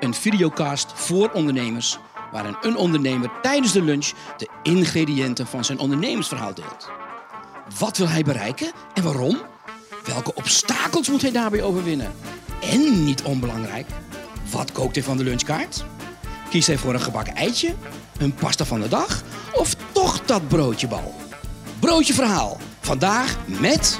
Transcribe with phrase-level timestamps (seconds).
[0.00, 1.98] Een videocast voor ondernemers...
[2.32, 6.90] waarin een ondernemer tijdens de lunch de ingrediënten van zijn ondernemersverhaal deelt.
[7.78, 9.38] Wat wil hij bereiken en waarom?
[10.04, 12.12] Welke obstakels moet hij daarbij overwinnen?
[12.62, 13.86] En niet onbelangrijk,
[14.50, 15.84] wat kookt hij van de lunchkaart?
[16.50, 17.74] Kiest hij voor een gebakken eitje,
[18.18, 19.22] een pasta van de dag
[19.52, 21.14] of toch dat broodjebal?
[21.78, 22.56] Broodje Verhaal.
[22.80, 23.98] Vandaag met...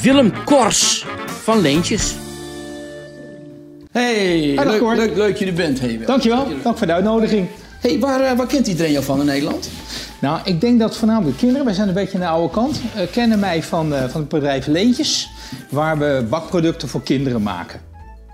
[0.00, 1.06] Willem Kors
[1.42, 2.14] van Leentjes.
[3.92, 5.80] Hey, dag, leuk, leuk, leuk je er bent.
[5.80, 6.00] Hey.
[6.06, 7.48] Dankjewel, dank voor de uitnodiging.
[7.80, 9.70] Hey, waar, eh, waar kent iedereen jou van in Nederland?
[10.20, 13.10] Nou, ik denk dat voornamelijk kinderen, wij zijn een beetje aan de oude kant, eh,
[13.10, 15.30] kennen mij van, eh, van het bedrijf Leentjes,
[15.70, 17.80] waar we bakproducten voor kinderen maken.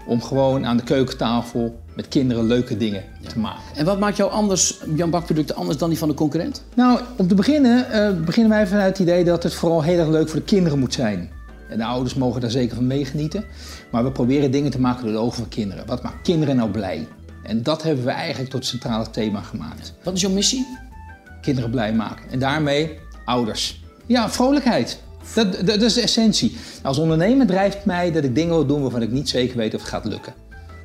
[0.07, 3.63] Om gewoon aan de keukentafel met kinderen leuke dingen te maken.
[3.75, 6.65] En wat maakt jou anders, jouw bakproducten anders dan die van de concurrent?
[6.75, 10.29] Nou, om te beginnen beginnen wij vanuit het idee dat het vooral heel erg leuk
[10.29, 11.31] voor de kinderen moet zijn.
[11.69, 13.45] En de ouders mogen daar zeker van meegenieten.
[13.91, 15.87] Maar we proberen dingen te maken door de ogen van kinderen.
[15.87, 17.07] Wat maakt kinderen nou blij?
[17.43, 19.95] En dat hebben we eigenlijk tot centrale thema gemaakt.
[20.03, 20.85] Wat is jouw missie?
[21.47, 22.31] kinderen blij maken.
[22.31, 23.83] En daarmee ouders.
[24.07, 24.99] Ja, vrolijkheid.
[25.35, 26.57] Dat, dat, dat is de essentie.
[26.83, 29.81] Als ondernemer drijft mij dat ik dingen wil doen waarvan ik niet zeker weet of
[29.81, 30.35] het gaat lukken.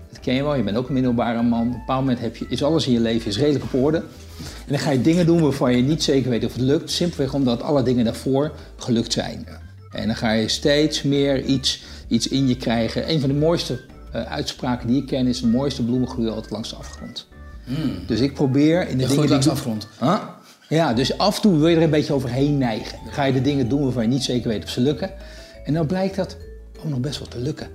[0.10, 1.60] Dat ken je wel, je bent ook een middelbare man.
[1.60, 3.98] Op een bepaald moment heb je, is alles in je leven is redelijk op orde.
[4.38, 6.92] En dan ga je dingen doen waarvan je niet zeker weet of het lukt.
[6.92, 9.48] Simpelweg omdat alle dingen daarvoor gelukt zijn.
[9.92, 13.10] En dan ga je steeds meer iets, iets in je krijgen.
[13.12, 13.80] Een van de mooiste
[14.12, 15.42] eh, uitspraken die ik ken is...
[15.42, 17.28] de mooiste bloemen groeien altijd langs de afgrond.
[18.08, 19.88] Dus ik probeer in de Je dingen langs de afgrond.
[20.00, 20.18] Huh?
[20.70, 22.98] Ja, dus af en toe wil je er een beetje overheen neigen.
[23.04, 25.10] Dan ga je de dingen doen waarvan je niet zeker weet of ze lukken.
[25.66, 26.38] En dan blijkt dat
[26.80, 27.68] ook nog best wel te lukken.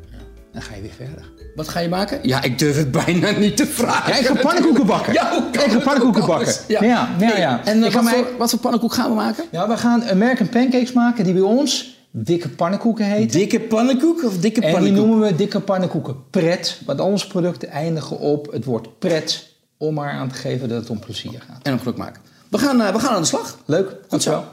[0.52, 1.24] Dan ga je weer verder.
[1.54, 2.18] Wat ga je maken?
[2.22, 4.12] Ja, ik durf het bijna niet te vragen.
[4.12, 5.12] Ja, ik ga pannenkoeken bakken.
[5.12, 6.54] Ja, ik ga pannenkoeken bakken.
[6.68, 7.64] Ja, ja, ja.
[7.64, 9.44] En eh, wat, mij- voor, wat voor pannenkoek gaan we maken?
[9.50, 13.38] ja, we gaan American pancakes maken die bij ons dikke pannenkoeken heten.
[13.38, 15.06] Dikke pannenkoek of dikke en die pannenkoek?
[15.06, 16.80] noemen we dikke pannenkoeken pret.
[16.86, 19.54] Want al onze producten eindigen op het woord pret.
[19.78, 21.62] Om maar aan te geven dat het om plezier gaat.
[21.62, 22.22] En een geluk maken.
[22.50, 23.58] We gaan, eh, we gaan aan de slag.
[23.64, 24.44] Leuk, goed zo.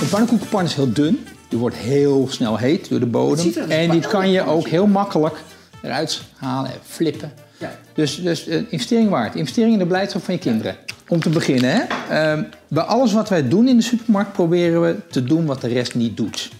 [0.00, 1.26] De pannenkoekenpan is heel dun.
[1.48, 3.52] Die wordt heel snel heet door de bodem.
[3.54, 5.36] er als En die kan je ook heel makkelijk
[5.82, 7.32] eruit halen en flippen.
[7.58, 7.78] Ja.
[7.94, 9.34] Dus, dus een investering waard.
[9.34, 10.76] Investering in de blijdschap van je kinderen.
[11.12, 11.82] Om te beginnen, hè?
[12.10, 15.68] ehm, bij alles wat wij doen in de supermarkt proberen we te doen wat de
[15.68, 16.50] rest niet doet.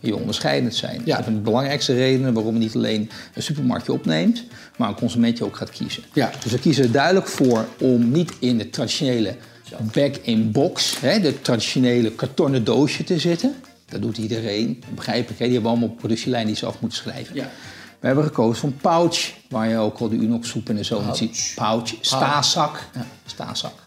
[0.00, 1.02] Je onderscheidend zijn.
[1.04, 1.16] Ja.
[1.16, 4.44] Dat is een belangrijkste reden waarom je niet alleen een supermarktje opneemt,
[4.76, 6.02] maar een consumentje ook gaat kiezen.
[6.12, 6.30] Ja.
[6.42, 9.36] Dus we kiezen er duidelijk voor om niet in de traditionele
[9.92, 13.54] back-in-box, de traditionele kartonnen doosje te zitten.
[13.88, 15.38] Dat doet iedereen, dat begrijp ik.
[15.38, 15.44] Hè?
[15.44, 17.34] Die hebben allemaal op productielijn die ze af moeten schrijven.
[17.34, 17.50] Ja.
[18.00, 20.98] We hebben gekozen voor een pouch, waar je ook al de Unox soep en zo
[21.08, 21.52] in ziet.
[21.54, 22.88] Pouch, staarzak.
[23.26, 23.85] Staarzak.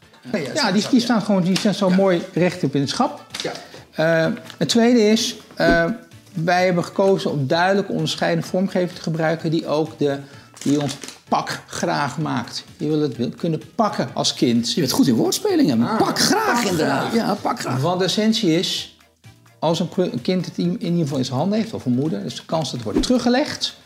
[0.54, 3.26] Ja, die, die staan gewoon die staan zo mooi recht op in het schap.
[3.42, 3.52] Ja.
[3.92, 5.86] Eh, het tweede is, eh,
[6.34, 10.20] wij hebben gekozen om duidelijk onderscheidende vormgeving te gebruiken die ook de,
[10.64, 10.98] die ons
[11.30, 12.64] pak graag maakt.
[12.78, 14.74] Je wil het kunnen pakken als kind.
[14.74, 15.98] Je bent goed in woordspelingen.
[15.98, 17.14] pak graag inderdaad.
[17.14, 17.82] Ja, pak graag.
[17.82, 18.98] Want de essentie is,
[19.60, 22.24] als een, kind het in in ieder geval in zijn handen heeft, of een moeder,
[22.24, 23.78] dus de kans dat het wordt teruggelegd,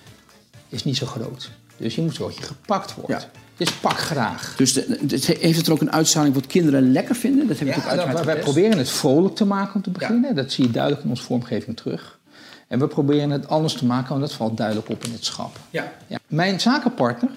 [0.69, 1.49] is niet zo groot.
[1.77, 3.11] Dus je moet zorgen dat je gepakt wordt.
[3.11, 3.42] Ja.
[3.57, 4.53] Dus pak graag.
[4.57, 7.47] Dus de, de- heeft het er ook een uitstraling wat kinderen lekker vinden?
[7.47, 10.35] Dat heb ik ook uiteraard dat- wij proberen het vrolijk te maken om te beginnen.
[10.35, 12.19] Dat zie je duidelijk in onze vormgeving terug.
[12.67, 15.59] En we proberen het anders te maken, want dat valt duidelijk op in het schap.
[15.69, 15.91] Ja.
[16.07, 16.17] Ja.
[16.27, 17.31] Mijn zakenpartner,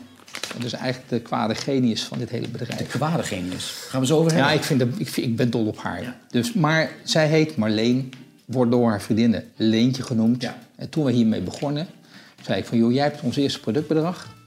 [0.57, 2.89] dat is eigenlijk de kwade genius van dit hele bedrijf.
[2.89, 3.73] Kwade genius.
[3.89, 4.51] Gaan we zo over hebben.
[4.51, 6.17] Ja, ik, vind dat, ik, vind- ik ben dol op haar.
[6.31, 8.13] Dus, maar zij heet Marleen,
[8.45, 10.43] wordt door haar vriendinnen Leentje genoemd.
[10.43, 10.59] Ja.
[10.77, 11.87] En toen we hiermee begonnen,
[12.43, 12.79] zei ik van...
[12.79, 13.89] joh, jij hebt ons eerste product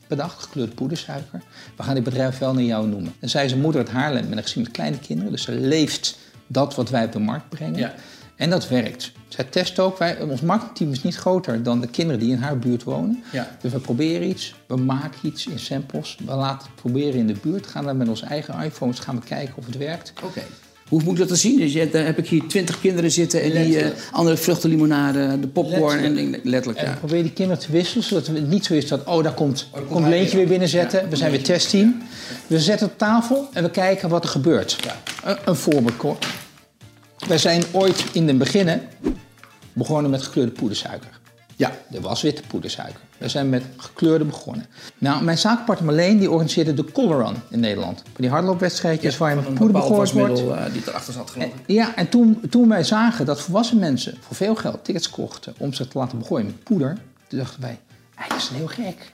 [0.09, 1.41] bedacht, gekleurd poedersuiker.
[1.77, 3.13] We gaan dit bedrijf wel naar jou noemen.
[3.19, 5.31] En zij is een moeder uit Haarlem met een gezin met kleine kinderen.
[5.31, 6.17] Dus ze leeft
[6.47, 7.79] dat wat wij op de markt brengen.
[7.79, 7.93] Ja.
[8.35, 9.11] En dat werkt.
[9.27, 9.97] Zij test ook.
[9.97, 13.23] Wij, ons marketingteam is niet groter dan de kinderen die in haar buurt wonen.
[13.31, 13.57] Ja.
[13.61, 16.17] Dus we proberen iets, we maken iets in samples.
[16.25, 17.67] We laten het proberen in de buurt.
[17.67, 20.13] Gaan dan met onze eigen iPhones gaan we kijken of het werkt.
[20.23, 20.41] Oké.
[20.89, 21.57] Hoe moet ik dat dan zien?
[21.57, 25.47] Dus je, daar heb ik hier twintig kinderen zitten en die eh, andere vruchtenlimonade, de
[25.47, 26.79] popcorn en Letterlijk.
[26.79, 26.91] En ja.
[26.91, 29.67] we proberen die kinderen te wisselen, zodat het niet zo is dat, oh, daar komt,
[29.89, 31.09] komt Leentje weer binnenzetten.
[31.09, 32.01] we zijn weer testteam.
[32.47, 34.77] We zetten op tafel en we kijken wat er gebeurt.
[35.23, 35.97] Een, een voorbeeld.
[35.97, 36.17] Cor.
[37.27, 38.81] Wij zijn ooit in het beginnen
[39.73, 41.19] begonnen met gekleurde poedersuiker.
[41.55, 41.77] Ja.
[41.91, 42.99] Er was witte poedersuiker.
[43.19, 44.65] We zijn met gekleurde begonnen.
[44.97, 48.03] Nou, mijn zaakpartner Marleen die organiseerde de Color Run in Nederland.
[48.15, 50.39] Die hardloopwedstrijdjes waar je met poeder begooid wordt.
[50.39, 51.53] Uh, die erachter zat geloof ik.
[51.65, 55.73] Ja, en toen, toen wij zagen dat volwassen mensen voor veel geld tickets kochten om
[55.73, 57.79] zich te laten begooien met poeder, toen dachten wij,
[58.27, 59.11] dat is heel gek.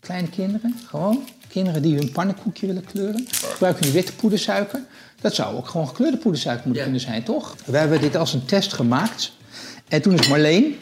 [0.00, 1.24] Kleine kinderen, gewoon.
[1.48, 4.80] Kinderen die hun pannenkoekje willen kleuren, gebruiken die witte poedersuiker.
[5.20, 7.54] Dat zou ook gewoon gekleurde poedersuiker moeten kunnen zijn, toch?
[7.64, 9.32] We hebben dit als een test gemaakt.
[9.88, 10.76] En toen is Marleen,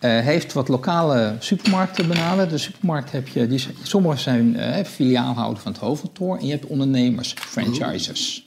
[0.00, 2.50] uh, heeft wat lokale supermarkten benaderd.
[2.50, 6.66] De supermarkt heb je, die, sommige zijn uh, filiaalhouder van het hoofdkantoor en je hebt
[6.66, 8.46] ondernemers, franchisers.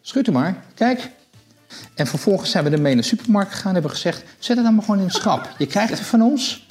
[0.00, 1.10] Schud u maar, kijk.
[1.94, 4.74] En vervolgens zijn we ermee naar de supermarkt gegaan en hebben gezegd: zet het dan
[4.74, 5.54] maar gewoon in het schap.
[5.58, 6.66] Je krijgt het van ons.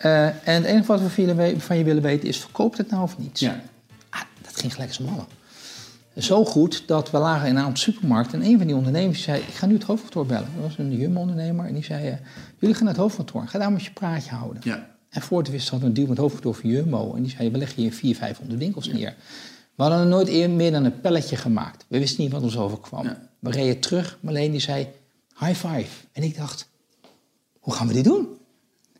[0.00, 3.18] Uh, en het enige wat we van je willen weten is: verkoopt het nou of
[3.18, 3.40] niet?
[3.40, 3.60] Ja.
[4.10, 5.26] Ah, dat ging gelijk als mannen.
[6.16, 9.40] Zo goed dat we lagen in een aantal supermarkten en een van die ondernemers zei:
[9.40, 10.48] Ik ga nu het hoofdkantoor bellen.
[10.54, 12.18] Dat was een Jumbo-ondernemer en die zei:
[12.58, 14.62] Jullie gaan naar het hoofdkantoor, ga daar met je praatje houden.
[14.64, 14.86] Ja.
[15.08, 17.30] En voor het wist hadden we een deal met het hoofdkantoor van Jumbo en die
[17.30, 19.14] zei: We leggen hier 400, 500 winkels neer.
[19.74, 21.84] We hadden er nooit eer meer dan een pelletje gemaakt.
[21.88, 23.04] We wisten niet wat ons overkwam.
[23.04, 23.28] Ja.
[23.38, 24.88] We reden terug, Marleen die zei:
[25.38, 26.06] High five.
[26.12, 26.68] En ik dacht:
[27.58, 28.28] Hoe gaan we dit doen?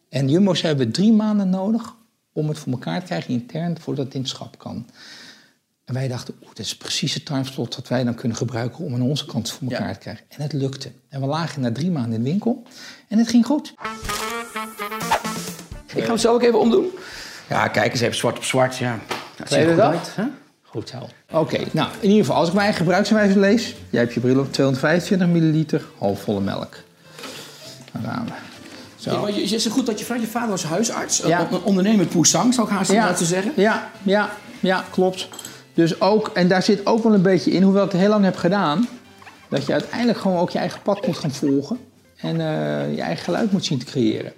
[0.09, 1.95] En Jumbo zei: We hebben drie maanden nodig
[2.33, 4.87] om het voor elkaar te krijgen intern voordat het in het schap kan.
[5.87, 8.95] En wij dachten, oeh, dit is precies het timeslot dat wij dan kunnen gebruiken om
[8.95, 9.93] aan onze kant voor elkaar Ja.
[9.93, 10.25] te krijgen.
[10.29, 10.91] En het lukte.
[11.09, 12.63] En we lagen na drie maanden in de winkel
[13.09, 13.75] en het ging goed.
[15.95, 16.87] Ik ga hem zo ook even omdoen.
[17.49, 18.77] Ja, kijk eens even zwart op zwart.
[18.77, 18.99] Ja.
[19.37, 19.87] Dat ziet er goed dat?
[19.93, 20.13] uit.
[20.15, 20.25] Hè?
[20.63, 21.09] Goed zo.
[21.39, 24.53] Oké, nou in ieder geval, als ik mijn eigen lees, jij hebt je bril op
[24.53, 26.77] 225 milliliter, halfvolle melk.
[27.93, 28.33] Dan gaan we.
[28.97, 29.27] Zo.
[29.29, 31.19] Ja, je, zegt goed dat je vader, je vader was huisarts.
[31.19, 31.49] Ja.
[31.51, 33.05] Een ondernemer poesang, zou ik haast Ja.
[33.05, 33.53] laten zeggen.
[33.57, 34.31] Ja, ja,
[34.61, 35.29] ja, klopt.
[35.77, 38.25] Dus ook, en daar zit ook wel een beetje in, hoewel ik het heel lang
[38.25, 38.89] heb gedaan,
[39.49, 41.79] dat je uiteindelijk gewoon ook je eigen pad moet gaan volgen
[42.17, 44.33] en eh, je eigen geluid moet zien te creëren.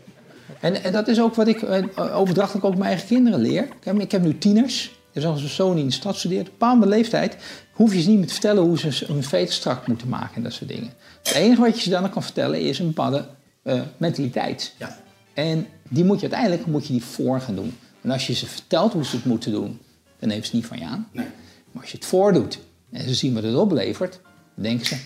[0.60, 3.62] En, en dat is ook wat ik eh, overdrachtelijk ook mijn eigen kinderen leer.
[3.62, 6.46] Ik heb, ik heb nu tieners, dus als een zoon die in de stad studeert,
[6.46, 7.36] op een bepaalde leeftijd
[7.72, 10.42] hoef je ze niet meer te vertellen hoe ze hun veter strak moeten maken en
[10.42, 10.92] dat soort dingen.
[11.22, 13.24] Het enige wat je ze dan kan vertellen is een bepaalde
[13.62, 14.74] eh, mentaliteit.
[14.78, 14.98] Ja.
[15.34, 17.78] En die moet je uiteindelijk moet je die voor gaan doen.
[18.02, 19.80] En als je ze vertelt hoe ze het moeten doen,
[20.18, 21.08] dan nemen ze het niet van je aan.
[21.12, 21.26] Nee.
[21.72, 22.58] Maar als je het voordoet
[22.90, 24.20] en ze zien wat het oplevert,
[24.54, 24.96] dan denken ze...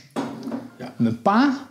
[0.78, 0.94] Ja.
[0.96, 1.68] Mijn pa,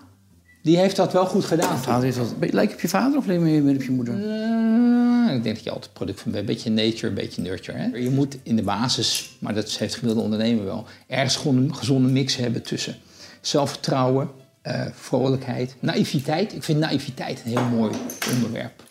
[0.63, 1.77] die heeft dat wel goed gedaan.
[1.77, 2.53] Vader heeft dat...
[2.53, 4.13] Lijkt op je vader of lijkt je meer op je moeder?
[4.13, 6.49] Eh, ik denk dat je altijd product van bent.
[6.49, 7.77] Een beetje nature, een beetje nurture.
[7.77, 7.97] Hè?
[7.97, 10.85] Je moet in de basis, maar dat heeft gemiddelde ondernemer wel...
[11.07, 12.95] ergens gewoon een gezonde mix hebben tussen
[13.41, 14.29] zelfvertrouwen,
[14.61, 16.53] eh, vrolijkheid, naïviteit.
[16.53, 17.91] Ik vind naïviteit een heel mooi
[18.33, 18.83] onderwerp.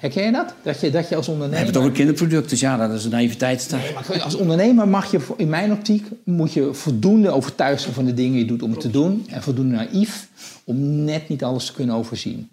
[0.00, 0.54] Herken je dat?
[0.62, 1.64] Dat je, dat je als We ondernemer...
[1.64, 3.70] hebben het over kinderproduct, dus ja, dat is een naïviteit.
[3.94, 8.14] Maar als ondernemer mag je, in mijn optiek, moet je voldoende overtuigd zijn van de
[8.14, 9.24] dingen die je doet om het te doen.
[9.28, 10.28] En voldoende naïef
[10.64, 12.48] om net niet alles te kunnen overzien.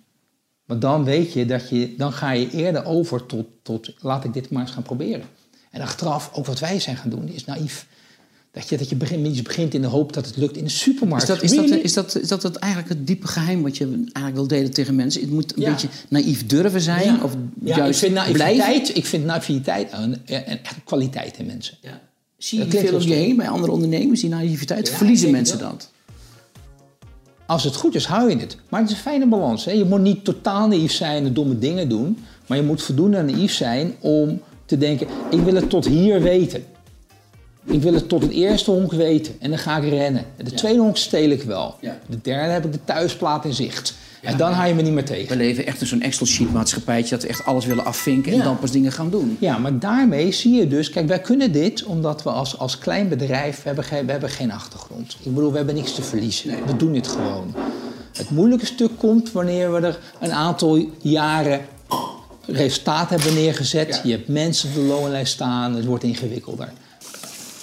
[0.65, 4.33] Want dan weet je dat je, dan ga je eerder over tot, tot laat ik
[4.33, 5.25] dit maar eens gaan proberen.
[5.71, 7.87] En achteraf, ook wat wij zijn gaan doen, is naïef.
[8.57, 10.69] Dat je, dat je begint, iets begint in de hoop dat het lukt in de
[10.69, 11.23] supermarkt.
[11.23, 14.35] Is dat, is, dat, is, dat, is dat eigenlijk het diepe geheim wat je eigenlijk
[14.35, 15.21] wil delen tegen mensen?
[15.21, 15.71] Het moet een Ja.
[15.71, 17.23] beetje naïef durven zijn Ja.
[17.23, 18.57] of Ja, juist ik vind blijven?
[18.57, 21.77] naïviteit, ik vind naïviteit een, een, kwaliteit in mensen.
[21.81, 22.01] Ja.
[22.37, 24.89] Zie je veel om je heen bij andere ondernemers, die naïviteit?
[24.89, 25.89] Verliezen mensen dat?
[27.45, 28.57] Als het goed is, hou je het.
[28.69, 29.65] Maar het is een fijne balans.
[29.65, 29.71] Hè?
[29.71, 32.17] Je moet niet totaal naïef zijn en domme dingen doen.
[32.47, 35.07] Maar je moet voldoende naïef zijn om te denken...
[35.31, 36.63] ik wil het tot hier weten.
[37.69, 39.33] Ik wil het tot het eerste honk weten.
[39.39, 40.25] En dan ga ik rennen.
[40.37, 41.75] En de tweede honk steel ik wel.
[41.81, 41.97] Ja.
[42.07, 43.93] De derde heb ik de thuisplaat in zicht.
[44.21, 45.37] en dan hou je me niet meer We tegen.
[45.37, 48.71] leven echt in zo'n Excel-sheet maatschappijtje dat we echt alles willen afvinken en dan pas
[48.71, 49.37] dingen gaan doen.
[49.39, 50.89] Ja, maar daarmee zie je dus...
[50.89, 53.55] Kijk, wij kunnen dit omdat we als, als klein bedrijf...
[53.55, 55.17] We hebben, geen, we hebben geen achtergrond.
[55.23, 56.49] Ik bedoel, we hebben niks te verliezen.
[56.65, 57.55] We doen dit gewoon.
[58.13, 61.61] Het moeilijke stuk komt wanneer we er een aantal jaren
[62.45, 64.01] resultaat hebben neergezet.
[64.03, 65.75] Je hebt mensen op de loonlijst staan.
[65.75, 66.69] Het wordt ingewikkelder.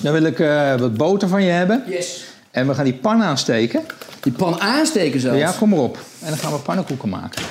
[0.04, 1.82] Dan wil ik eh, wat boter van je hebben.
[1.88, 2.24] Yes.
[2.50, 3.82] En we gaan die pan aansteken.
[4.20, 5.38] Die pan aansteken zelfs.
[5.38, 5.98] Ja, kom maar op.
[6.20, 7.42] En dan gaan we pannenkoeken maken.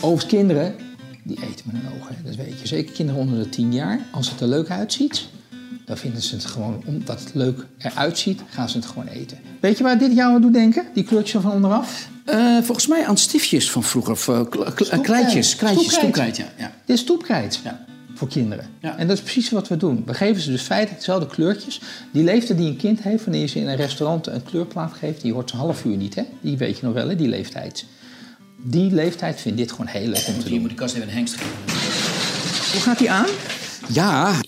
[0.00, 0.74] Overigens, kinderen,
[1.22, 2.14] die eten met hun ogen.
[2.16, 2.22] hè.
[2.22, 2.66] Dat weet je.
[2.66, 4.00] Zeker kinderen onder de 10 jaar.
[4.12, 5.26] Als het er leuk uitziet,
[5.84, 6.82] dan vinden ze het gewoon...
[6.86, 9.38] Omdat het leuk eruit ziet, gaan ze het gewoon eten.
[9.60, 10.86] Weet je waar dit jou aan doet denken?
[10.94, 12.08] Die kleurtjes van onderaf?
[12.24, 14.12] Eh, volgens mij aan stiftjes van vroeger.
[14.12, 14.48] Of,
[15.02, 15.56] kleitjes.
[15.56, 16.46] Kleitjes, stoepkrijt, ja.
[16.56, 16.72] ja.
[16.84, 17.60] Dit is stoepkrijt.
[17.64, 17.86] Ja.
[18.18, 18.66] Voor kinderen.
[18.80, 18.96] Ja.
[18.96, 20.02] En dat is precies wat we doen.
[20.06, 21.80] We geven ze dus feitelijk dezelfde kleurtjes.
[22.12, 25.22] Die leeftijd die een kind heeft wanneer je ze in een restaurant een kleurplaat geeft,
[25.22, 26.22] die hoort zo'n half uur niet, hè?
[26.40, 27.16] Die weet je nog wel, hè?
[27.16, 27.84] Die leeftijd.
[28.62, 30.62] Die leeftijd vindt dit gewoon heel leuk om te doen.
[30.62, 31.52] die kast even een hengst geven.
[32.72, 33.26] Hoe gaat die aan?
[33.88, 34.40] Ja,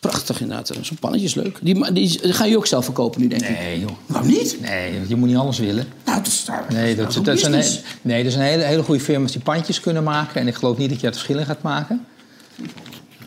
[0.00, 0.72] Prachtig inderdaad.
[0.80, 1.58] Zo'n pannetje is leuk.
[1.62, 3.58] Die, die, die ga je ook zelf verkopen nu, denk ik.
[3.58, 3.90] Nee, joh.
[4.06, 4.56] Waarom niet?
[4.60, 5.86] Nee, je moet niet alles willen.
[6.04, 9.32] Nou, dat is, Nee, dat, dat he- nee, dat is een hele, hele goede firma's
[9.32, 10.40] die pandjes kunnen maken.
[10.40, 12.06] En ik geloof niet dat je het verschil in gaat maken.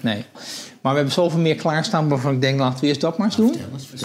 [0.05, 0.25] Nee.
[0.81, 3.35] Maar we hebben zoveel meer klaarstaan waarvan ik denk, laten we eerst dat maar eens
[3.35, 3.55] doen.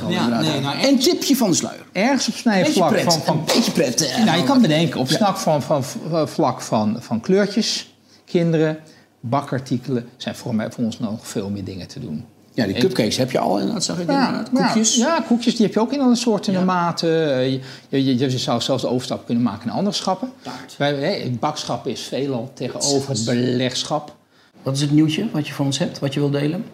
[0.09, 1.85] Ja, nee, nou, En tipje van de sluier.
[1.93, 3.03] Ergens op snijvlak pret.
[3.03, 4.01] van, van Een beetje pret.
[4.09, 8.79] eh, Nou, je kan bedenken, op snak van, van, van vlak van, van kleurtjes, kinderen,
[9.21, 12.25] bakartikelen, zijn voor, mij, voor ons nog veel meer dingen te doen.
[12.55, 14.51] Ja, die cupcakes heb je al inderdaad, zag ik inderdaad.
[14.51, 14.95] Koekjes.
[14.97, 17.35] Ja, ja, koekjes die heb je ook in alle soorten en maten.
[17.37, 20.33] Eh, Je, je, zou zelfs de overstap kunnen maken naar andere schappen.
[20.43, 20.75] Taart.
[20.79, 24.19] Wij, hè, het bakschap is veelal tegenover het belegschap.
[24.63, 26.65] Wat is het nieuwtje wat je van ons hebt, wat je wil delen?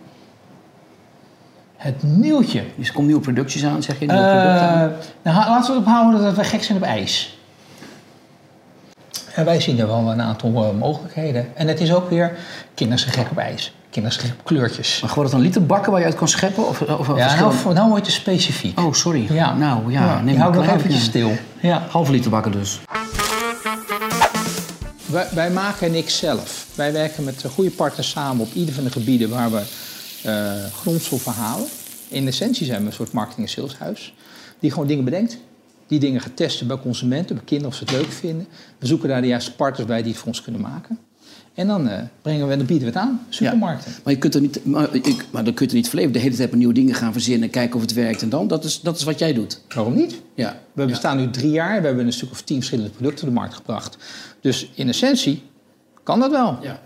[1.76, 2.62] Het nieuwtje.
[2.76, 4.07] Dus er komt nieuwe producties aan, zeg je?
[4.07, 4.93] Nieuwe Eh, producten aan.
[5.23, 7.38] nou, laten we erop houden dat we gek zijn op ijs.
[9.35, 11.57] En wij zien er wel een aantal eh, mogelijkheden.
[11.57, 12.37] En het is ook weer,
[12.75, 13.75] kinderen zijn gek op ijs.
[13.90, 15.00] Kinderen zijn gek op kleurtjes.
[15.00, 16.69] Maar gewoon dat een liter bakken waar je uit kan scheppen?
[16.69, 18.78] Of, of Ja, nou, verschillende- nou word je specifiek.
[18.81, 19.26] Oh, sorry.
[19.33, 19.55] Ja.
[19.55, 20.05] Nou, ja.
[20.05, 21.33] Ja, neem je houdt een nog eventjes stil.
[21.61, 21.83] Ja.
[21.90, 22.81] Halve liter bakken dus.
[25.07, 26.67] Wij, wij maken niks zelf.
[26.75, 29.63] Wij werken met eh, goede partners samen op ieder van de gebieden waar we
[30.23, 31.69] eh grondstoffen halen.
[32.09, 34.15] In essentie zijn we een soort marketing- en saleshuis.
[34.59, 35.39] Die gewoon dingen bedenkt.
[35.87, 38.47] Die dingen gaat testen bij consumenten, bij kinderen of ze het leuk vinden.
[38.79, 40.99] We zoeken daar de juiste partners bij die het voor ons kunnen maken.
[41.57, 43.27] En dan eh, brengen we dan bieden we het aan.
[43.29, 43.93] Supermarkten.
[44.05, 46.13] Maar, je kunt er niet, maar, ik, maar dan kun je er niet verleven.
[46.13, 48.23] De hele tijd maar nieuwe dingen gaan verzinnen en kijken of het werkt.
[48.23, 49.61] En dan, dat is, dat is wat jij doet.
[49.75, 50.21] Waarom niet?
[50.35, 50.61] Ja.
[50.73, 51.81] We bestaan nu drie jaar.
[51.81, 53.97] We hebben een stuk of tien verschillende producten op de markt gebracht.
[54.41, 55.43] Dus in essentie
[56.03, 56.59] kan dat wel.
[56.63, 56.85] ja.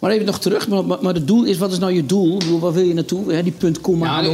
[0.00, 0.68] Maar even nog terug.
[0.68, 2.58] Maar, maar, maar het doel is, wat is nou je doel?
[2.60, 3.42] Waar wil je naartoe?
[3.42, 4.20] Die punt, komma.
[4.20, 4.30] Ja,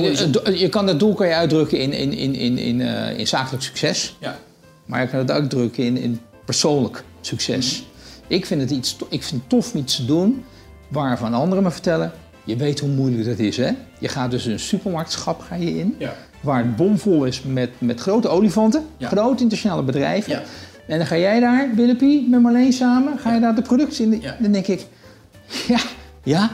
[0.50, 3.64] je kan dat doel kan je uitdrukken in, in, in, in, in, eh, in zakelijk
[3.64, 4.16] succes.
[4.20, 4.38] ja.
[4.86, 7.84] Maar je kan het uitdrukken in, in persoonlijk succes.
[8.30, 10.44] Ik, vind het iets, ik vind het tof om iets te doen
[10.88, 12.12] waarvan anderen me vertellen...
[12.44, 13.70] je weet hoe moeilijk dat is, hè?
[13.98, 15.94] Je gaat dus een supermarktschap ga je in...
[15.98, 16.14] Ja.
[16.40, 19.08] waar het bomvol is met, met grote olifanten, Ja.
[19.08, 20.32] grote internationale bedrijven.
[20.32, 20.42] Ja.
[20.86, 23.18] En dan ga jij daar, Willempie, met Marleen samen...
[23.18, 24.10] ga je daar de producten in...
[24.10, 24.36] de- Ja.
[24.40, 24.86] Dan denk ik,
[25.68, 25.78] ja,
[26.24, 26.50] ja, en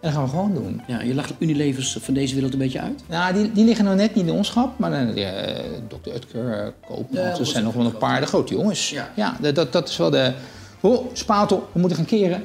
[0.00, 0.80] dat gaan we gewoon doen.
[0.86, 3.02] ja, je lacht Unilevers van deze wereld een beetje uit.
[3.08, 5.58] Nou, die, die liggen nou net niet in ons schap, maar dan, eh
[5.88, 6.10] Dr.
[6.14, 8.94] Utker, eh Koopman, Ja, er zijn nog wel een paar de grote jongens.
[9.14, 9.36] Ja.
[9.40, 10.32] dat, dat, dat is wel de...
[10.80, 12.44] Oh, spatel, we moeten gaan keren.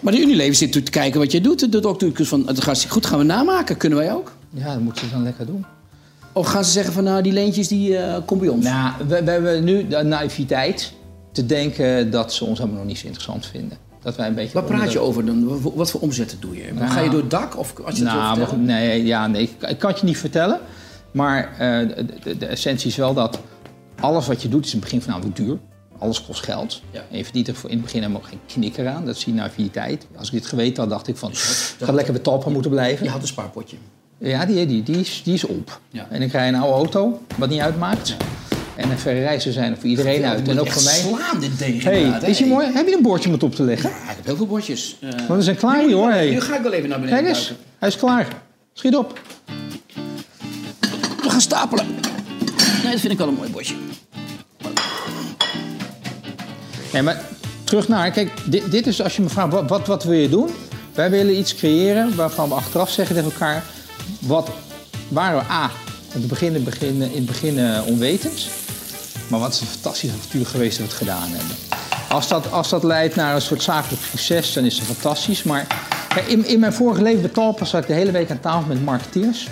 [0.00, 1.72] Maar de Unilever zit natuurlijk te kijken wat jij doet.
[1.72, 3.76] De dokter van, het gaat hartstikke goed, gaan we namaken.
[3.76, 4.32] Kunnen wij ook?
[4.50, 5.64] Ja, dat moeten ze dan lekker doen.
[6.32, 8.64] Of gaan ze zeggen van, nou, die leentjes, die eh komt bij ons?
[8.64, 10.92] Nou, we, we hebben nu de naïviteit
[11.32, 13.78] te denken dat ze ons helemaal nog niet zo interessant vinden.
[14.02, 14.52] Dat wij een beetje...
[14.52, 15.60] Waar praat onder je over dan?
[15.62, 16.72] Wat- Wat voor omzetten doe je?
[16.72, 17.58] Nou, Ga je door het dak?
[17.58, 20.60] Of als je Nou, nee, ja, nee, ik, kan het je niet vertellen.
[21.10, 23.38] Maar eh, de, de, de essentie is wel dat
[24.00, 25.58] alles wat je doet is in het begin van nou, duur.
[25.98, 26.82] Alles kost geld.
[26.90, 27.04] Ja.
[27.10, 29.04] En je verdient er voor in het begin helemaal geen knikker aan.
[29.04, 30.06] Dat zie je naïviteit.
[30.16, 31.30] Als ik dit geweten had, dacht ik van...
[31.30, 33.04] Het gaat lekker betalbaar moeten blijven.
[33.04, 33.76] Je had een spaarpotje.
[34.18, 35.80] Ja, die, die, die, is, die is op.
[35.90, 36.06] Ja.
[36.10, 38.16] En ik rij een oude auto, wat niet uitmaakt.
[38.76, 40.48] En een verre reizen zijn er voor iedereen uit.
[40.48, 40.94] En ook voor mij.
[40.94, 42.66] slaan dit tegen Hey, is je mooi?
[42.72, 43.90] Heb je een bordje om het op te leggen?
[43.90, 44.96] Ja, ik heb heel veel bordjes.
[45.00, 46.10] Eh, Want we zijn klaar hier hoor.
[46.10, 46.30] Hey.
[46.30, 48.28] Nu ga ik wel even naar beneden Kijk eens, hij is klaar.
[48.72, 49.20] Schiet op.
[51.22, 51.86] We gaan stapelen.
[52.82, 53.74] Nee, dat vind ik wel een mooi bordje.
[56.98, 57.24] Nee, maar
[57.64, 60.28] terug naar, kijk, dit, dit is als je me vraagt, wat, wat, wat wil je
[60.28, 60.50] doen?
[60.94, 63.64] Wij willen iets creëren waarvan we achteraf zeggen tegen elkaar,
[64.20, 64.48] wat
[65.08, 65.70] waren we A,
[66.12, 68.46] in het begin, begin, in het eh, onwetend,
[69.28, 71.56] maar wat is een fantastisch avontuur geweest dat we het gedaan hebben.
[72.08, 75.42] Als dat, als dat leidt naar een soort zakelijk succes, dan is het fantastisch.
[75.42, 75.66] Maar
[76.26, 78.84] in, in mijn vorige leven bij Talpas zat ik de hele week aan tafel met
[78.84, 79.48] marketeers.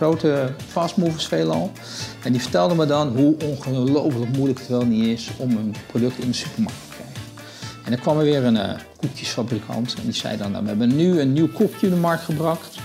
[0.00, 1.72] Grote fastmovers veelal.
[2.24, 6.18] En die vertelden me dan hoe ongelooflijk moeilijk het wel niet is om een product
[6.18, 7.22] in de supermarkt te krijgen.
[7.84, 10.96] En dan kwam er weer een eh, koekjesfabrikant en die zei dan, nou, we hebben
[10.96, 12.78] nu een nieuw koekje in de markt gebracht.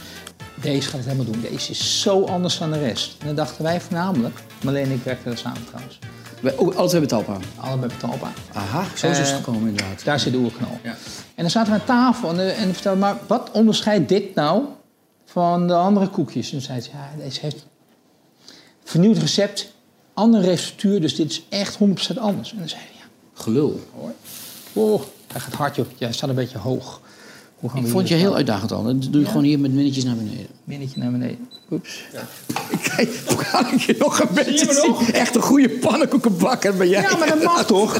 [0.62, 1.42] Deze gaat het helemaal doen.
[1.52, 3.16] Deze is zo anders dan de rest.
[3.20, 6.00] En dan dachten wij voornamelijk, Marleen en ik werkten daar samen trouwens,
[6.42, 7.38] We, oh, alles hebben talpa.
[7.56, 8.34] allebei betalbaar.
[8.54, 10.04] Aha, zo is het Eh, gekomen inderdaad.
[10.04, 10.80] Daar zit de oerknal.
[10.84, 10.90] Ja.
[11.36, 14.64] En dan zaten we aan tafel en, eh, en vertelden maar wat onderscheidt dit nou
[15.36, 16.46] van de andere koekjes?
[16.46, 17.65] En toen zei ze, ja, deze heeft
[18.84, 19.72] vernieuwd recept,
[20.13, 22.51] andere receptuur, dus dit is echt 100% anders.
[22.51, 23.80] En dan zei hij, ja, Gelul.
[23.94, 24.12] hoor.
[24.74, 25.01] Oh,
[25.32, 25.86] hij gaat hard, joh.
[25.98, 27.01] Jij staat een beetje hoog.
[27.60, 28.84] Hoe gaan Ik we vond je heel uitdagend al.
[28.84, 30.48] Dat doe je gewoon hier met minnetjes naar beneden.
[30.63, 31.50] Minnetje naar beneden.
[31.72, 32.06] Oeps.
[32.96, 35.13] Kijk, hoe kan ik je nog een beetje zien?
[35.13, 37.01] Echt een goede pannenkoekenbakker ben jij.
[37.01, 37.96] Ja, maar dat mag toch?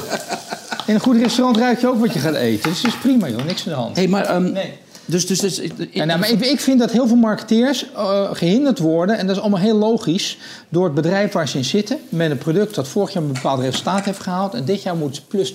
[0.86, 2.70] In een goed restaurant ruik je ook wat je gaat eten.
[2.70, 3.44] Dus het is prima, joh.
[3.44, 3.96] Niks aan de hand.
[3.96, 4.72] hey, maar ehm, Nee.
[5.06, 5.60] Dus, dus, dus,
[5.90, 9.36] ja, nou, maar ik, ik, vind dat heel veel marketeers uh, gehinderd worden, en dat
[9.36, 11.98] is allemaal heel logisch, door het bedrijf waar ze in zitten.
[12.08, 14.54] Met een product dat vorig jaar een bepaald resultaat heeft gehaald.
[14.54, 15.54] En dit jaar moet ze plus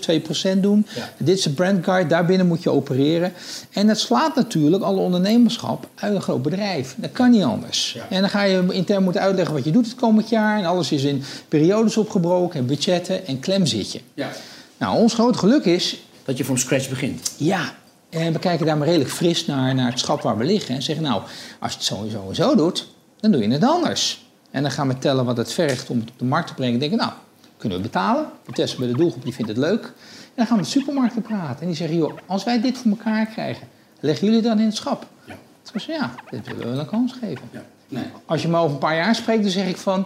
[0.55, 0.85] 2% doen.
[1.17, 3.33] Dit is een brandguide, daarbinnen moet je opereren.
[3.71, 6.95] En dat slaat natuurlijk alle ondernemerschap uit een groot bedrijf.
[6.97, 7.97] Dat kan niet anders.
[8.09, 10.57] En dan ga je intern moeten uitleggen wat je doet het komend jaar.
[10.57, 13.99] En alles is in periodes opgebroken en budgetten en klem zit je.
[14.13, 14.29] Ja.
[14.77, 15.99] Nou, ons groot geluk is...
[16.25, 17.31] Dat je van scratch begint.
[17.37, 17.73] Ja,
[18.11, 20.75] en we kijken daar maar redelijk fris naar, naar het schap waar we liggen.
[20.75, 21.21] En zeggen, nou,
[21.59, 22.87] als je het sowieso en zo doet,
[23.19, 24.25] dan doe je het anders.
[24.51, 26.73] En dan gaan we tellen wat het vergt om het op de markt te brengen.
[26.73, 27.11] En denken, nou,
[27.57, 28.25] kunnen we betalen?
[28.45, 29.83] We testen bij de doelgroep, die vindt het leuk.
[29.83, 29.91] En
[30.35, 31.61] dan gaan we met supermarkten praten.
[31.61, 33.67] En die zeggen, joh, als wij dit voor elkaar krijgen,
[33.99, 35.07] leggen jullie dan in het schap?
[35.25, 35.35] Ja.
[35.73, 37.49] Dus ja, dit willen we een kans geven.
[37.51, 37.63] Ja.
[37.87, 38.03] Nee.
[38.25, 40.05] Als je me over een paar jaar spreekt, dan zeg ik van,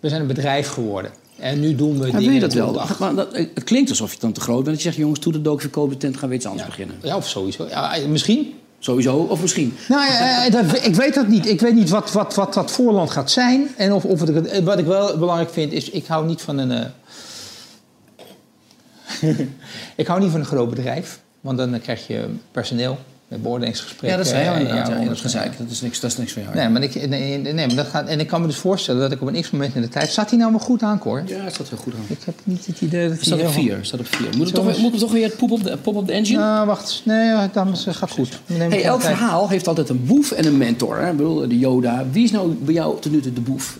[0.00, 1.10] we zijn een bedrijf geworden.
[1.38, 2.24] En nu doen we ja, dingen...
[2.24, 2.82] Wil je dat wel?
[2.98, 4.66] Maar dat, het klinkt alsof je dan te groot bent.
[4.66, 6.96] Dat je zegt, jongens, doe de dook verkopen tent, gaan we iets anders beginnen.
[7.02, 7.66] Ja, of sowieso.
[7.68, 8.54] Ja, misschien.
[8.78, 9.74] Sowieso, of misschien?
[9.88, 11.46] Nou, ja, dat, ik weet dat niet.
[11.46, 13.68] Ik weet niet wat, wat, wat dat voorland gaat zijn.
[13.76, 15.90] En of, of het, wat ik wel belangrijk vind, is...
[15.90, 16.92] Ik hou niet van een...
[19.22, 19.36] Uh,
[19.96, 21.20] ik hou niet van een groot bedrijf.
[21.40, 24.08] Want dan krijg je personeel met beoordelingsgesprekken.
[24.08, 24.88] Ja, dat is heel inderdaad.
[24.88, 25.58] Ja, dat, gezeik.
[25.58, 26.54] dat, is niks, dat is niks van jou.
[26.54, 29.12] Nee, maar ik, nee, nee, maar dat gaat, en ik kan me dus voorstellen dat
[29.12, 30.10] ik op een x-moment in de tijd...
[30.10, 31.22] Zat hij nou wel goed aan, Cor?
[31.26, 32.04] Ja, het zat heel goed aan.
[32.08, 33.24] Ik heb niet het idee dat hij...
[33.24, 33.78] staat op vier.
[33.82, 34.28] Staat op vier.
[34.36, 36.38] Moet toch, moet het toch weer het pop op de, pop op de engine?
[36.38, 37.02] Nou, wacht.
[37.04, 38.40] Nee, dat gaat goed.
[38.46, 40.98] Hey, elk verhaal heeft altijd een boef en een mentor.
[40.98, 41.10] Hè?
[41.10, 42.04] Ik bedoel, de Yoda.
[42.10, 43.78] Wie is nou bij jou ten nu de boef?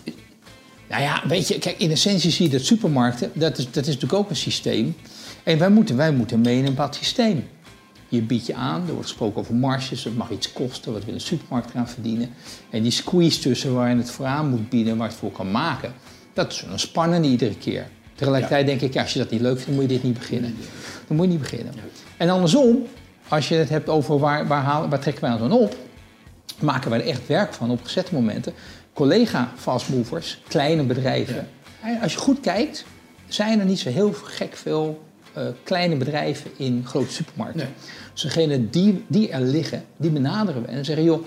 [0.89, 3.31] Nou ja, weet je, kijk, in essentie zie je dat supermarkten...
[3.33, 4.95] Dat is, dat is natuurlijk ook een systeem.
[5.43, 7.47] En wij moeten, wij moeten mee in een bepaald systeem.
[8.09, 11.13] Je biedt je aan, er wordt gesproken over marges, het mag iets kosten, wat wil
[11.13, 12.29] een supermarkt gaan verdienen.
[12.69, 15.31] En die squeeze tussen waar je het voor aan moet bieden, waar je het voor
[15.31, 15.93] kan maken,
[16.33, 17.87] dat is een spannende iedere keer.
[18.15, 20.55] Tegelijkertijd denk ik, ja, als je dat niet leuk vindt, moet je dit niet beginnen.
[21.07, 21.73] Dan moet je niet beginnen.
[22.17, 22.83] En andersom,
[23.27, 25.75] als je het hebt over waar, waar, halen, waar trekken wij ons dan op,
[26.59, 28.53] maken wij er echt werk van op gezette momenten.
[28.93, 31.47] Collega fastmovers, kleine bedrijven.
[32.01, 32.85] Als je goed kijkt,
[33.27, 35.08] zijn er niet zo heel gek veel
[35.39, 37.61] uh, kleine bedrijven in grote supermarkten.
[37.61, 37.73] Nee.
[38.13, 41.25] Dus degene die, die er liggen, die benaderen we en zeggen: joh,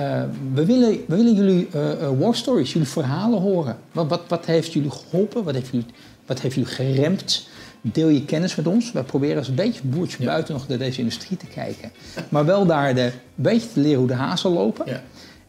[0.00, 0.22] uh,
[0.54, 3.76] we, willen, we willen jullie uh, war stories, jullie verhalen horen.
[3.92, 5.44] Wat, wat, wat heeft jullie geholpen?
[5.44, 5.86] Wat heeft jullie,
[6.26, 7.48] wat heeft jullie geremd?
[7.80, 8.92] Deel je kennis met ons.
[8.92, 11.90] We proberen als een beetje boertje buiten nog naar deze industrie te kijken.
[12.28, 14.86] Maar wel daar de, een beetje te leren hoe de hazen lopen.
[14.86, 15.02] Ja.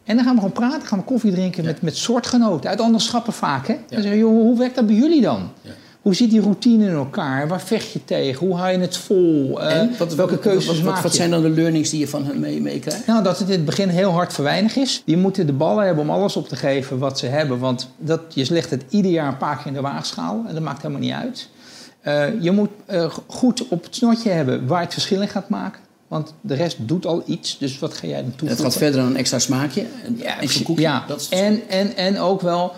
[0.04, 3.02] En dan gaan we gewoon praten, gaan we koffie drinken met, met soortgenoten uit andere
[3.02, 3.66] schappen vaak.
[3.66, 3.74] Hè?
[3.74, 5.50] Dan zeggen we, joh, hoe werkt dat bij jullie dan?
[6.02, 7.48] Hoe zit die routine in elkaar?
[7.48, 8.46] Waar vecht je tegen?
[8.46, 9.62] Hoe hou je het vol?
[9.62, 12.24] Uh, wat, welke keuzes wat, wat, maak Wat zijn dan de learnings die je van
[12.24, 13.06] hen meekrijgt?
[13.06, 15.02] Mee nou, dat het in het begin heel hard verweinig is.
[15.04, 17.58] Die moeten de ballen hebben om alles op te geven wat ze hebben.
[17.58, 20.44] Want dat, je legt het ieder jaar een paar keer in de waagschaal.
[20.48, 21.48] En dat maakt helemaal niet uit.
[22.04, 25.80] Uh, je moet uh, goed op het snotje hebben waar het verschil in gaat maken.
[26.10, 28.56] Want de rest doet al iets, dus wat ga jij dan toevoegen?
[28.56, 30.82] Het gaat verder dan een extra smaakje, een ja, koekje.
[30.82, 32.72] Ja, dat is en, en, en ook wel,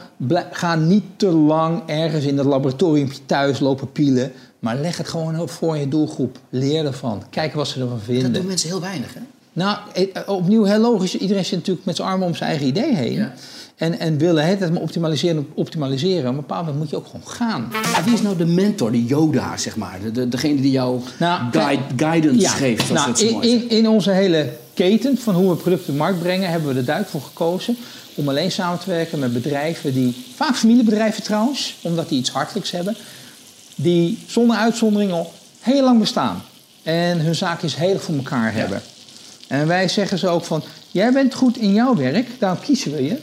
[0.50, 4.32] ga niet te lang ergens in het laboratorium thuis lopen pielen.
[4.58, 6.38] Maar leg het gewoon op voor je doelgroep.
[6.48, 7.22] Leer ervan.
[7.30, 8.24] Kijk wat ze ervan vinden.
[8.24, 9.20] Dat doen mensen heel weinig, hè?
[9.52, 11.16] Nou, eh, opnieuw heel logisch.
[11.16, 13.12] Iedereen zit natuurlijk met zijn armen om zijn eigen idee heen.
[13.12, 13.34] Ja.
[13.82, 16.22] En, en willen het maar optimaliseren, optimaliseren.
[16.22, 17.72] Op een bepaald moment moet je ook gewoon gaan.
[18.04, 19.98] wie is nou de mentor, de Yoda, zeg maar?
[20.12, 24.48] De, degene die jou nou, guide, guidance geeft, zoals nou, in, in, in, onze hele
[24.74, 26.50] keten van hoe we producten de markt brengen...
[26.50, 27.76] hebben we er duidelijk voor gekozen
[28.14, 30.24] om alleen samen te werken met bedrijven die...
[30.34, 32.96] Vaak familiebedrijven trouwens, omdat die iets hartelijks hebben...
[33.74, 36.42] die zonder uitzondering al heel lang bestaan.
[36.82, 38.82] En hun zaakjes heel voor elkaar hebben.
[39.48, 40.62] En wij zeggen ze ook van...
[40.90, 43.16] Jij bent goed in jouw werk, daarom kiezen we je.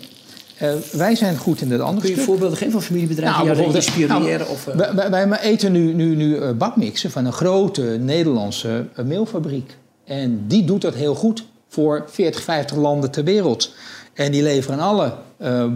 [0.62, 3.64] Uh, wij zijn goed in het andere Kun je voorbeelden geven van familiebedrijven nou, die
[3.64, 4.22] jou inspireren?
[4.22, 4.76] Nou, of, uh...
[5.10, 9.78] wij, wij, eten nu, nu, nu uh, bakmixen van een grote Nederlandse meelfabriek.
[10.06, 13.74] En die doet dat heel goed voor 40, 50 landen ter wereld.
[14.14, 15.14] En die leveren alle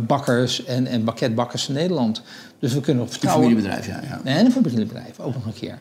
[0.08, 2.22] bakkers en, en bakketbakkers in Nederland.
[2.60, 3.48] Dus we kunnen op vertrouwen...
[3.48, 4.08] Een familiebedrijf, ja.
[4.10, 4.32] ja.
[4.32, 5.80] En een familiebedrijf, ook nog een keer.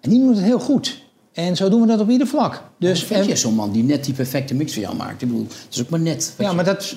[0.00, 1.02] En die doen het heel goed.
[1.34, 2.62] En zo doen we dat op ieder vlak.
[2.78, 5.22] Dus vind je zo'n man die net die perfecte mix voor jou maakt?
[5.22, 6.34] Ik bedoel, het is ook maar net.
[6.38, 6.96] Ja, maar dat,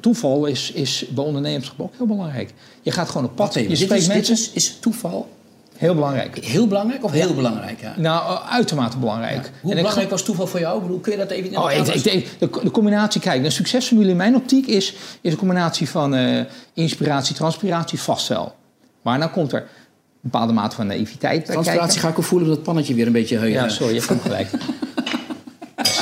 [0.00, 2.52] toeval is, is bij ondernemerschap ook heel belangrijk.
[2.82, 3.54] Je gaat gewoon op pad.
[3.54, 4.36] je dit, is, mensen.
[4.36, 5.28] Dit is, toeval
[5.76, 6.44] Heel belangrijk.
[6.44, 7.80] Heel belangrijk of heel belangrijk?
[7.80, 7.94] Ja.
[7.96, 9.50] Nou, eh, uitermate belangrijk.
[9.60, 10.76] Hoe belangrijk was toeval voor jou?
[10.76, 13.44] Ik bedoel, kun je dat even in oh, ik, ik denk, de, de, combinatie, kijk,
[13.44, 16.40] een succesformule in mijn optiek is, is een combinatie van uh,
[16.74, 18.54] inspiratie, transpiratie, vastcel.
[19.02, 19.68] Maar dan komt er
[20.20, 23.12] bepaalde mate van naïviteit bij Transpiratie ga ik ook voelen dat het pannetje weer een
[23.12, 23.62] beetje heugen.
[23.62, 24.50] Ja, sorry, je hebt gelijk.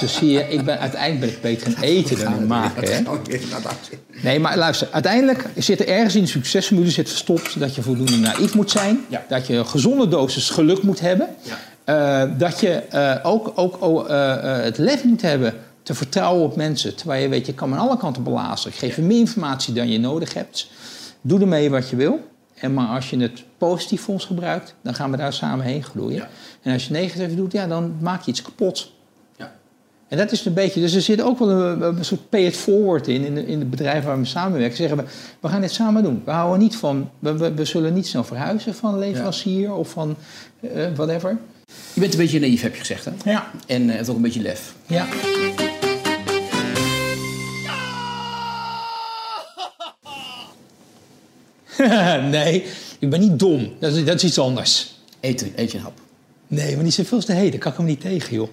[0.01, 2.93] dus zie je, ik ben, uiteindelijk ben ik beter in eten dan in maken.
[2.93, 3.03] Hè?
[4.23, 8.17] Nee, maar luister, uiteindelijk zit er ergens in de succesformule zit verstopt dat je voldoende
[8.17, 9.05] naïef moet zijn.
[9.29, 11.29] Dat je een gezonde dosis geluk moet hebben.
[11.43, 11.59] Ja.
[11.87, 16.95] Uh, dat je uh, ook, ook uh, het lef moet hebben te vertrouwen op mensen.
[16.95, 18.73] Terwijl je weet, je kan aan alle kanten belazeren.
[18.73, 20.69] Ik geef je meer informatie dan je nodig hebt.
[21.21, 22.21] Doe ermee wat je wil.
[22.65, 25.83] En maar als je het positief voor ons gebruikt, dan gaan we daar samen heen
[25.83, 26.17] groeien.
[26.17, 26.29] Ja.
[26.63, 28.93] En als je negatief doet, ja, dan maak je iets kapot.
[29.37, 29.55] Ja.
[30.09, 32.57] En dat is een beetje, dus er zit ook wel een, een soort pay it
[32.57, 34.77] forward in, in de, in de bedrijven waar we samenwerken.
[34.77, 35.05] Zeggen we,
[35.41, 36.23] we gaan dit samen doen.
[36.25, 40.17] We houden niet van, we, we, we zullen niet snel verhuizen van leverancier of van
[40.61, 41.39] eh, whatever.
[41.93, 43.31] Je bent een beetje naïef, heb je gezegd, hè?
[43.31, 43.51] Ja.
[43.67, 44.75] En uh, het ook een beetje lef.
[44.87, 45.07] Ja.
[52.31, 52.65] nee,
[52.99, 53.73] ik ben niet dom.
[53.79, 54.95] Dat is, dat is iets anders.
[55.21, 56.01] Eet, eet je een hap.
[56.47, 57.51] Nee, maar die zijn veel te heet.
[57.51, 58.49] Daar kan ik hem niet tegen, joh.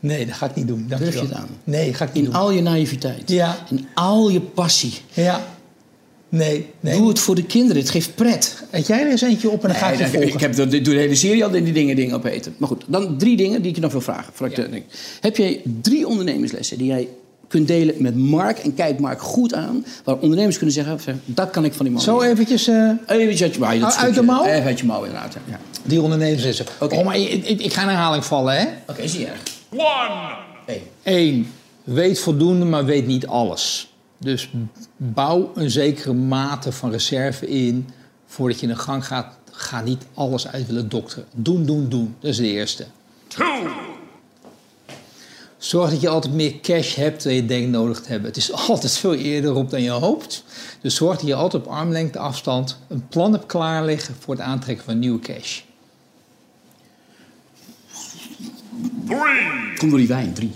[0.00, 0.84] Nee, dat ga ik niet doen.
[0.88, 1.48] Dank Durf je het aan?
[1.64, 2.40] Nee, ga ik niet In doen.
[2.40, 3.30] al je naïviteit.
[3.30, 3.58] Ja.
[3.70, 4.92] In al je passie.
[5.12, 5.46] Ja.
[6.28, 6.98] Nee, nee.
[6.98, 7.82] Doe het voor de kinderen.
[7.82, 8.62] Het geeft pret.
[8.70, 10.28] Eet jij er eens eentje op en dan ga ik je volgen.
[10.32, 12.54] ik heb doe de hele serie al in die dingen, dingen opeten.
[12.58, 14.32] Maar goed, dan drie dingen die ik je nog wil vragen.
[14.32, 14.84] voordat ik denk.
[15.20, 17.08] Heb jij drie ondernemerslessen die jij
[17.48, 18.58] kunt delen met Mark?
[18.58, 19.84] En kijk Mark goed aan.
[20.04, 23.54] Waar ondernemers kunnen zeggen, dat kan ik van die man Zo eventjes eh, Even uit
[23.54, 23.78] je mouw.
[23.78, 24.12] dat Uit stukje.
[24.14, 24.44] de mouw?
[24.44, 25.32] Even uit je mouw, inderdaad.
[25.32, 25.40] ja.
[25.46, 25.58] Ja.
[25.82, 26.94] die ondernemers Oké.
[26.96, 28.66] Oh, maar ik, ik, ik ga in herhaling vallen, hè?
[28.86, 29.42] Oké, is niet erg.
[30.64, 30.82] Hey.
[31.02, 31.50] Eén,
[31.84, 33.92] weet voldoende, maar weet niet alles.
[34.18, 34.50] Dus
[34.96, 37.88] bouw een zekere mate van reserve in
[38.26, 39.36] voordat je in de gang gaat.
[39.52, 41.24] Ga niet alles uit willen dokteren.
[41.34, 42.14] Doen, doen, doen.
[42.20, 42.84] Dat is de eerste.
[45.58, 48.28] Zorg dat je altijd meer cash hebt dan je denkt nodig te hebben.
[48.28, 50.44] Het is altijd veel eerder op dan je hoopt.
[50.80, 54.42] Dus zorg dat je altijd op armlengte afstand een plan hebt klaar liggen voor het
[54.42, 55.60] aantrekken van nieuwe cash.
[59.76, 60.52] Kom door die wijn, drie.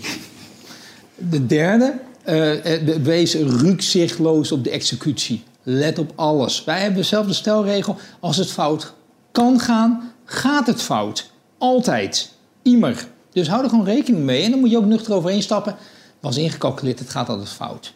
[1.15, 5.43] De derde, eh, eh, wees rukzichtloos op de executie.
[5.63, 6.63] Let op alles.
[6.63, 7.97] Wij hebben dezelfde stelregel.
[8.19, 8.93] Als het fout
[9.31, 11.31] kan gaan, gaat het fout.
[11.57, 12.31] Altijd.
[12.61, 13.07] Immer.
[13.33, 14.43] Dus hou er gewoon rekening mee.
[14.43, 15.75] En dan moet je ook nuchter overheen stappen.
[16.19, 17.93] Was ingecalculeerd, het gaat altijd fout.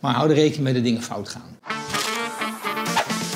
[0.00, 1.58] Maar hou er rekening mee dat dingen fout gaan.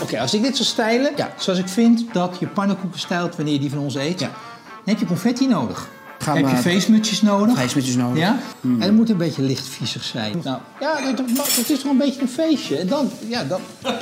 [0.02, 1.32] Oké, als ik dit zou stijlen, Ja.
[1.38, 4.26] zoals ik vind dat je pannenkoeken stijlt wanneer je die van ons eet, Ja.
[4.26, 5.88] dan heb je confetti nodig.
[6.18, 7.59] Ga heb je feestmutsjes nodig.
[7.59, 8.18] Feestmutsjes nodig.
[8.18, 8.38] Ja?
[8.62, 10.40] En het moet een beetje licht viezig zijn.
[10.44, 12.76] Nou, ja, het, is toch een beetje een feestje.
[12.76, 13.61] En dan, ja, dan...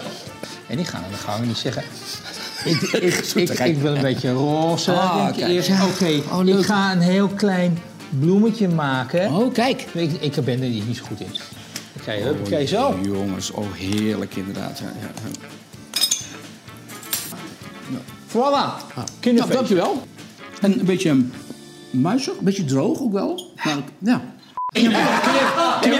[0.68, 1.83] En die gaan in de gang en die zeggen...
[2.72, 4.92] Ik, ik, ik, ik, wil een beetje roze.
[4.92, 5.68] Ah, denk ik eerst.
[5.68, 5.87] Ja.
[5.87, 7.79] Oké, Oh, ik ga een heel klein
[8.18, 9.33] bloemetje maken.
[9.33, 9.87] Oh, kijk.
[9.92, 11.27] Ik, ik ben er niet zo goed in.
[12.00, 12.98] Oké, huppakee, zo.
[13.03, 14.79] Jongens, oh heerlijk inderdaad.
[14.79, 15.09] Ja, ja,
[17.90, 17.98] ja.
[18.29, 18.94] Voilà.
[18.94, 19.57] Nou, Kinderfeest.
[19.57, 20.03] dankjewel.
[20.61, 21.33] En een beetje um,
[21.90, 23.50] muizig, een beetje droog ook wel.
[23.64, 24.22] Nou, ja.
[24.68, 24.92] Knip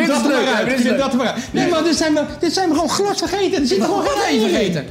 [0.07, 0.74] dat er maar uit.
[0.74, 1.14] Knip dat.
[1.53, 3.61] Nee, maar dit zijn we, dit zijn we gewoon glad vergeten.
[3.61, 4.87] Er zit gewoon geen vergeten?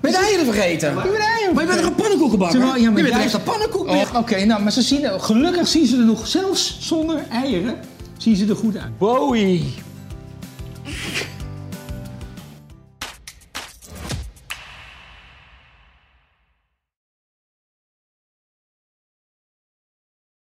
[0.00, 0.88] Ben je de eieren vergeten?
[0.90, 2.58] Ik ben eieren Maar je bent toch een pannenkoekenbakker?
[2.58, 3.88] Terwijl- ja, maar je bent jij- echt een pannenkoek.
[3.88, 7.74] Oh, Oké, nou, maar ze zien er, gelukkig zien ze er nog, zelfs zonder eieren,
[8.18, 8.98] zien ze er goed uit.
[8.98, 9.74] Bowie.